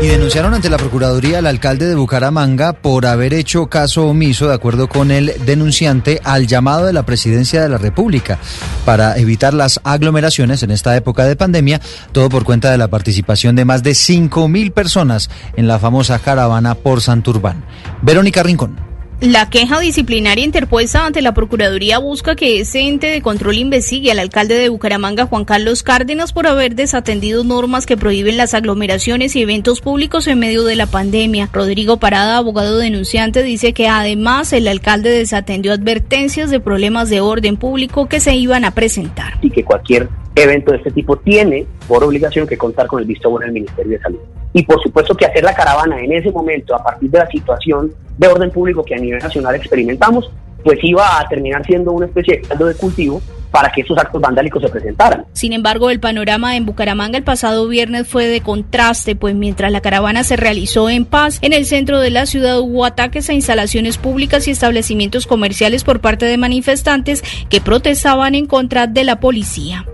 Y 0.00 0.06
denunciaron 0.06 0.54
ante 0.54 0.70
la 0.70 0.76
Procuraduría 0.76 1.38
al 1.38 1.46
alcalde 1.46 1.86
de 1.86 1.96
Bucaramanga 1.96 2.72
por 2.72 3.04
haber 3.04 3.34
hecho 3.34 3.66
caso 3.66 4.06
omiso, 4.06 4.46
de 4.46 4.54
acuerdo 4.54 4.88
con 4.88 5.10
el 5.10 5.34
denunciante, 5.44 6.20
al 6.22 6.46
llamado 6.46 6.86
de 6.86 6.92
la 6.92 7.02
Presidencia 7.02 7.60
de 7.60 7.68
la 7.68 7.78
República 7.78 8.38
para 8.84 9.18
evitar 9.18 9.54
las 9.54 9.80
aglomeraciones 9.82 10.62
en 10.62 10.70
esta 10.70 10.96
época 10.96 11.24
de 11.24 11.34
pandemia, 11.34 11.80
todo 12.12 12.28
por 12.28 12.44
cuenta 12.44 12.70
de 12.70 12.78
la 12.78 12.86
participación 12.86 13.56
de 13.56 13.64
más 13.64 13.82
de 13.82 13.96
5 13.96 14.46
mil 14.46 14.70
personas 14.70 15.30
en 15.56 15.66
la 15.66 15.80
famosa 15.80 16.20
caravana 16.20 16.76
por 16.76 17.00
Santurbán. 17.00 17.64
Verónica 18.00 18.44
Rincón. 18.44 18.87
La 19.20 19.50
queja 19.50 19.80
disciplinaria 19.80 20.44
interpuesta 20.44 21.04
ante 21.04 21.22
la 21.22 21.34
Procuraduría 21.34 21.98
busca 21.98 22.36
que 22.36 22.60
ese 22.60 22.86
ente 22.86 23.08
de 23.08 23.20
control 23.20 23.56
investigue 23.56 24.12
al 24.12 24.20
alcalde 24.20 24.54
de 24.54 24.68
Bucaramanga, 24.68 25.26
Juan 25.26 25.44
Carlos 25.44 25.82
Cárdenas, 25.82 26.32
por 26.32 26.46
haber 26.46 26.76
desatendido 26.76 27.42
normas 27.42 27.84
que 27.84 27.96
prohíben 27.96 28.36
las 28.36 28.54
aglomeraciones 28.54 29.34
y 29.34 29.42
eventos 29.42 29.80
públicos 29.80 30.28
en 30.28 30.38
medio 30.38 30.62
de 30.62 30.76
la 30.76 30.86
pandemia. 30.86 31.50
Rodrigo 31.52 31.96
Parada, 31.96 32.36
abogado 32.36 32.78
denunciante, 32.78 33.42
dice 33.42 33.72
que 33.72 33.88
además 33.88 34.52
el 34.52 34.68
alcalde 34.68 35.10
desatendió 35.10 35.72
advertencias 35.72 36.50
de 36.50 36.60
problemas 36.60 37.10
de 37.10 37.20
orden 37.20 37.56
público 37.56 38.06
que 38.06 38.20
se 38.20 38.36
iban 38.36 38.64
a 38.64 38.70
presentar. 38.70 39.36
Y 39.42 39.50
que 39.50 39.64
cualquier 39.64 40.08
evento 40.38 40.72
de 40.72 40.78
este 40.78 40.90
tipo 40.90 41.16
tiene 41.16 41.66
por 41.86 42.02
obligación 42.04 42.46
que 42.46 42.56
contar 42.56 42.86
con 42.86 43.00
el 43.00 43.06
visto 43.06 43.30
bueno 43.30 43.46
del 43.46 43.54
Ministerio 43.54 43.92
de 43.92 44.00
Salud. 44.00 44.18
Y 44.52 44.62
por 44.62 44.82
supuesto 44.82 45.14
que 45.14 45.26
hacer 45.26 45.44
la 45.44 45.54
caravana 45.54 46.00
en 46.00 46.12
ese 46.12 46.30
momento, 46.30 46.74
a 46.74 46.82
partir 46.82 47.10
de 47.10 47.18
la 47.18 47.26
situación 47.28 47.92
de 48.16 48.28
orden 48.28 48.50
público 48.50 48.82
que 48.82 48.94
a 48.94 48.98
nivel 48.98 49.20
nacional 49.20 49.54
experimentamos, 49.54 50.30
pues 50.64 50.78
iba 50.82 51.20
a 51.20 51.28
terminar 51.28 51.64
siendo 51.64 51.92
una 51.92 52.06
especie 52.06 52.38
de 52.38 52.42
caldo 52.42 52.66
de 52.66 52.74
cultivo 52.74 53.22
para 53.50 53.70
que 53.72 53.80
esos 53.80 53.96
actos 53.96 54.20
vandálicos 54.20 54.62
se 54.62 54.68
presentaran. 54.68 55.24
Sin 55.32 55.52
embargo, 55.52 55.90
el 55.90 56.00
panorama 56.00 56.56
en 56.56 56.66
Bucaramanga 56.66 57.16
el 57.16 57.24
pasado 57.24 57.66
viernes 57.66 58.06
fue 58.06 58.26
de 58.26 58.40
contraste, 58.40 59.16
pues 59.16 59.34
mientras 59.34 59.72
la 59.72 59.80
caravana 59.80 60.24
se 60.24 60.36
realizó 60.36 60.90
en 60.90 61.04
paz, 61.04 61.38
en 61.40 61.52
el 61.52 61.64
centro 61.64 62.00
de 62.00 62.10
la 62.10 62.26
ciudad 62.26 62.60
hubo 62.60 62.84
ataques 62.84 63.28
a 63.30 63.32
instalaciones 63.32 63.96
públicas 63.96 64.46
y 64.48 64.50
establecimientos 64.50 65.26
comerciales 65.26 65.84
por 65.84 66.00
parte 66.00 66.26
de 66.26 66.36
manifestantes 66.36 67.22
que 67.48 67.60
protestaban 67.60 68.34
en 68.34 68.46
contra 68.46 68.86
de 68.86 69.04
la 69.04 69.20
policía. 69.20 69.86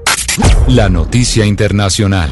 La 0.67 0.89
noticia 0.89 1.47
internacional. 1.47 2.29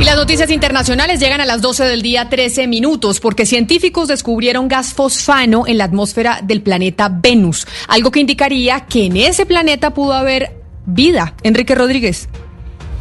Y 0.00 0.04
las 0.04 0.16
noticias 0.16 0.50
internacionales 0.50 1.20
llegan 1.20 1.42
a 1.42 1.44
las 1.44 1.60
12 1.60 1.84
del 1.84 2.00
día 2.00 2.30
13 2.30 2.66
minutos 2.66 3.20
porque 3.20 3.44
científicos 3.44 4.08
descubrieron 4.08 4.68
gas 4.68 4.94
fosfano 4.94 5.66
en 5.66 5.76
la 5.76 5.84
atmósfera 5.84 6.40
del 6.42 6.62
planeta 6.62 7.10
Venus, 7.10 7.66
algo 7.88 8.10
que 8.10 8.20
indicaría 8.20 8.86
que 8.86 9.04
en 9.06 9.18
ese 9.18 9.44
planeta 9.44 9.92
pudo 9.92 10.14
haber 10.14 10.56
vida. 10.86 11.34
Enrique 11.42 11.74
Rodríguez. 11.74 12.28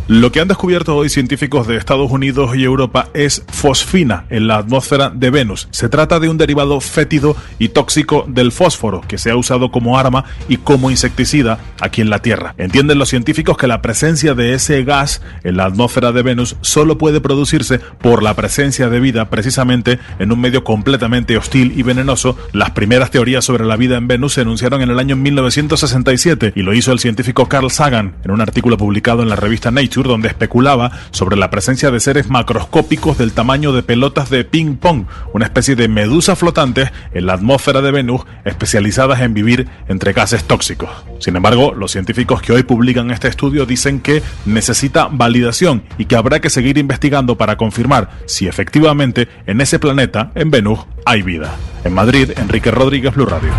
Lo 0.10 0.34
que 0.34 0.42
han 0.42 0.50
descubierto 0.50 0.98
hoy 0.98 1.08
científicos 1.08 1.66
de 1.66 1.78
Estados 1.78 2.12
Unidos 2.12 2.58
y 2.58 2.64
Europa 2.66 3.08
es 3.14 3.42
fosfina 3.48 4.26
en 4.30 4.48
la 4.48 4.58
atmósfera 4.58 5.10
de 5.10 5.30
Venus. 5.30 5.70
Se 5.72 5.88
trata 5.88 6.20
de 6.20 6.28
un 6.28 6.38
derivado 6.38 6.82
fétido 6.82 7.38
y 7.58 7.70
tóxico 7.70 8.26
del 8.28 8.52
fósforo 8.52 9.00
que 9.08 9.18
se 9.18 9.32
ha 9.32 9.38
usado 9.38 9.72
como 9.72 9.98
arma 9.98 10.26
y 10.50 10.58
como 10.58 10.92
insecticida 10.92 11.58
aquí 11.80 12.02
en 12.02 12.10
la 12.10 12.20
Tierra. 12.20 12.54
Entienden 12.58 13.00
los 13.00 13.08
científicos 13.08 13.56
que 13.56 13.66
la 13.66 13.82
presencia 13.82 14.34
de 14.34 14.54
ese 14.54 14.84
gas 14.84 15.22
en 15.46 15.56
la 15.56 15.64
atmósfera 15.64 16.12
de 16.12 16.22
Venus 16.22 16.58
solo 16.60 16.98
puede 16.98 17.22
producirse 17.22 17.80
por 17.80 18.24
la 18.24 18.34
presencia 18.34 18.90
de 18.90 19.00
vida 19.00 19.30
precisamente 19.30 20.00
en 20.20 20.34
un 20.34 20.42
medio 20.42 20.66
completamente 20.66 21.38
hostil 21.38 21.80
y 21.80 21.84
venenoso. 21.84 22.38
Las 22.52 22.72
primeras 22.72 23.10
teorías 23.10 23.46
sobre 23.46 23.64
la 23.64 23.78
vida 23.78 23.96
en 23.96 24.10
Venus 24.10 24.34
se 24.34 24.42
enunciaron 24.42 24.82
en 24.82 24.90
el 24.90 25.00
año 25.00 25.16
1967 25.16 26.52
y 26.58 26.62
lo 26.62 26.74
hizo 26.74 26.92
el 26.92 27.00
científico 27.00 27.48
Carl 27.48 27.72
Sagan 27.72 28.16
en 28.26 28.32
un 28.32 28.42
artículo 28.42 28.76
publicado 28.76 29.24
en 29.24 29.30
la 29.30 29.38
revista 29.38 29.72
Nature 29.72 29.93
donde 30.02 30.28
especulaba 30.28 30.92
sobre 31.12 31.38
la 31.38 31.52
presencia 31.52 31.92
de 31.92 32.00
seres 32.00 32.30
macroscópicos 32.30 33.20
del 33.20 33.34
tamaño 33.34 33.72
de 33.74 33.84
pelotas 33.84 34.32
de 34.32 34.44
ping 34.44 34.78
pong, 34.78 35.06
una 35.34 35.46
especie 35.46 35.76
de 35.76 35.88
medusa 35.88 36.36
flotantes 36.36 36.90
en 37.14 37.28
la 37.28 37.34
atmósfera 37.34 37.82
de 37.82 37.92
Venus 37.92 38.22
especializadas 38.46 39.22
en 39.22 39.34
vivir 39.34 39.68
entre 39.88 40.14
gases 40.14 40.46
tóxicos. 40.46 40.90
Sin 41.20 41.36
embargo, 41.36 41.74
los 41.74 41.92
científicos 41.92 42.42
que 42.42 42.54
hoy 42.54 42.64
publican 42.64 43.12
este 43.12 43.28
estudio 43.28 43.66
dicen 43.66 44.00
que 44.00 44.24
necesita 44.46 45.08
validación 45.12 45.84
y 45.98 46.06
que 46.06 46.16
habrá 46.16 46.40
que 46.40 46.50
seguir 46.50 46.78
investigando 46.78 47.38
para 47.38 47.58
confirmar 47.58 48.10
si 48.26 48.48
efectivamente 48.48 49.28
en 49.46 49.62
ese 49.62 49.80
planeta, 49.80 50.32
en 50.36 50.50
Venus, 50.50 50.80
hay 51.06 51.22
vida. 51.22 51.56
En 51.84 51.94
Madrid, 51.94 52.32
Enrique 52.38 52.72
Rodríguez, 52.72 53.14
Blue 53.14 53.26
Radio. 53.26 53.52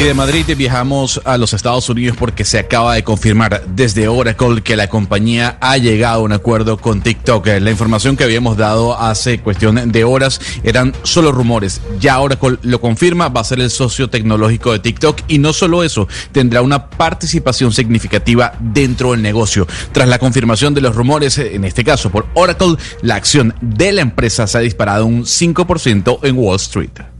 Y 0.00 0.02
de 0.02 0.14
Madrid 0.14 0.46
viajamos 0.56 1.20
a 1.26 1.36
los 1.36 1.52
Estados 1.52 1.90
Unidos 1.90 2.16
porque 2.18 2.46
se 2.46 2.58
acaba 2.58 2.94
de 2.94 3.04
confirmar 3.04 3.62
desde 3.66 4.08
Oracle 4.08 4.62
que 4.62 4.74
la 4.74 4.88
compañía 4.88 5.58
ha 5.60 5.76
llegado 5.76 6.20
a 6.20 6.24
un 6.24 6.32
acuerdo 6.32 6.78
con 6.78 7.02
TikTok. 7.02 7.46
La 7.60 7.70
información 7.70 8.16
que 8.16 8.24
habíamos 8.24 8.56
dado 8.56 8.98
hace 8.98 9.40
cuestión 9.40 9.92
de 9.92 10.04
horas 10.04 10.40
eran 10.62 10.94
solo 11.02 11.32
rumores. 11.32 11.82
Ya 12.00 12.18
Oracle 12.18 12.56
lo 12.62 12.80
confirma, 12.80 13.28
va 13.28 13.42
a 13.42 13.44
ser 13.44 13.60
el 13.60 13.68
socio 13.68 14.08
tecnológico 14.08 14.72
de 14.72 14.78
TikTok 14.78 15.20
y 15.28 15.36
no 15.36 15.52
solo 15.52 15.84
eso, 15.84 16.08
tendrá 16.32 16.62
una 16.62 16.88
participación 16.88 17.70
significativa 17.70 18.54
dentro 18.58 19.10
del 19.10 19.20
negocio. 19.20 19.66
Tras 19.92 20.08
la 20.08 20.18
confirmación 20.18 20.72
de 20.72 20.80
los 20.80 20.96
rumores, 20.96 21.36
en 21.36 21.66
este 21.66 21.84
caso 21.84 22.08
por 22.08 22.26
Oracle, 22.32 22.76
la 23.02 23.16
acción 23.16 23.54
de 23.60 23.92
la 23.92 24.00
empresa 24.00 24.46
se 24.46 24.56
ha 24.56 24.62
disparado 24.62 25.04
un 25.04 25.24
5% 25.24 26.20
en 26.22 26.38
Wall 26.38 26.56
Street. 26.56 27.19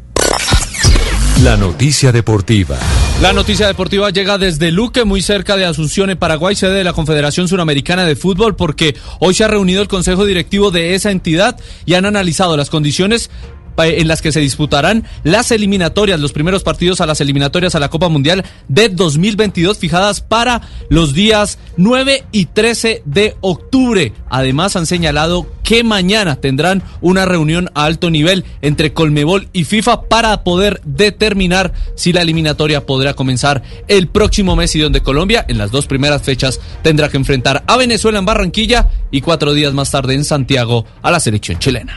La 1.42 1.56
noticia 1.56 2.12
deportiva. 2.12 2.78
La 3.22 3.32
noticia 3.32 3.66
deportiva 3.66 4.10
llega 4.10 4.36
desde 4.36 4.70
Luque, 4.70 5.06
muy 5.06 5.22
cerca 5.22 5.56
de 5.56 5.64
Asunción, 5.64 6.10
en 6.10 6.18
Paraguay, 6.18 6.54
sede 6.54 6.74
de 6.74 6.84
la 6.84 6.92
Confederación 6.92 7.48
Suramericana 7.48 8.04
de 8.04 8.14
Fútbol, 8.14 8.56
porque 8.56 8.94
hoy 9.20 9.32
se 9.32 9.44
ha 9.44 9.48
reunido 9.48 9.80
el 9.80 9.88
Consejo 9.88 10.26
Directivo 10.26 10.70
de 10.70 10.94
esa 10.94 11.10
entidad 11.10 11.58
y 11.86 11.94
han 11.94 12.04
analizado 12.04 12.58
las 12.58 12.68
condiciones 12.68 13.30
en 13.88 14.08
las 14.08 14.22
que 14.22 14.32
se 14.32 14.40
disputarán 14.40 15.04
las 15.24 15.50
eliminatorias, 15.50 16.20
los 16.20 16.32
primeros 16.32 16.62
partidos 16.62 17.00
a 17.00 17.06
las 17.06 17.20
eliminatorias 17.20 17.74
a 17.74 17.80
la 17.80 17.88
Copa 17.88 18.08
Mundial 18.08 18.44
de 18.68 18.88
2022 18.88 19.78
fijadas 19.78 20.20
para 20.20 20.62
los 20.88 21.14
días 21.14 21.58
9 21.76 22.24
y 22.32 22.46
13 22.46 23.02
de 23.04 23.36
octubre. 23.40 24.12
Además 24.28 24.76
han 24.76 24.86
señalado 24.86 25.46
que 25.62 25.84
mañana 25.84 26.36
tendrán 26.36 26.82
una 27.00 27.26
reunión 27.26 27.70
a 27.74 27.84
alto 27.84 28.10
nivel 28.10 28.44
entre 28.60 28.92
Colmebol 28.92 29.48
y 29.52 29.64
FIFA 29.64 30.02
para 30.02 30.42
poder 30.42 30.80
determinar 30.84 31.72
si 31.94 32.12
la 32.12 32.22
eliminatoria 32.22 32.86
podrá 32.86 33.14
comenzar 33.14 33.62
el 33.86 34.08
próximo 34.08 34.56
mes 34.56 34.74
y 34.74 34.80
donde 34.80 35.00
Colombia 35.00 35.44
en 35.48 35.58
las 35.58 35.70
dos 35.70 35.86
primeras 35.86 36.22
fechas 36.22 36.60
tendrá 36.82 37.08
que 37.08 37.16
enfrentar 37.16 37.62
a 37.66 37.76
Venezuela 37.76 38.18
en 38.18 38.24
Barranquilla 38.24 38.88
y 39.10 39.20
cuatro 39.20 39.54
días 39.54 39.72
más 39.72 39.90
tarde 39.90 40.14
en 40.14 40.24
Santiago 40.24 40.84
a 41.02 41.10
la 41.10 41.20
selección 41.20 41.58
chilena. 41.58 41.96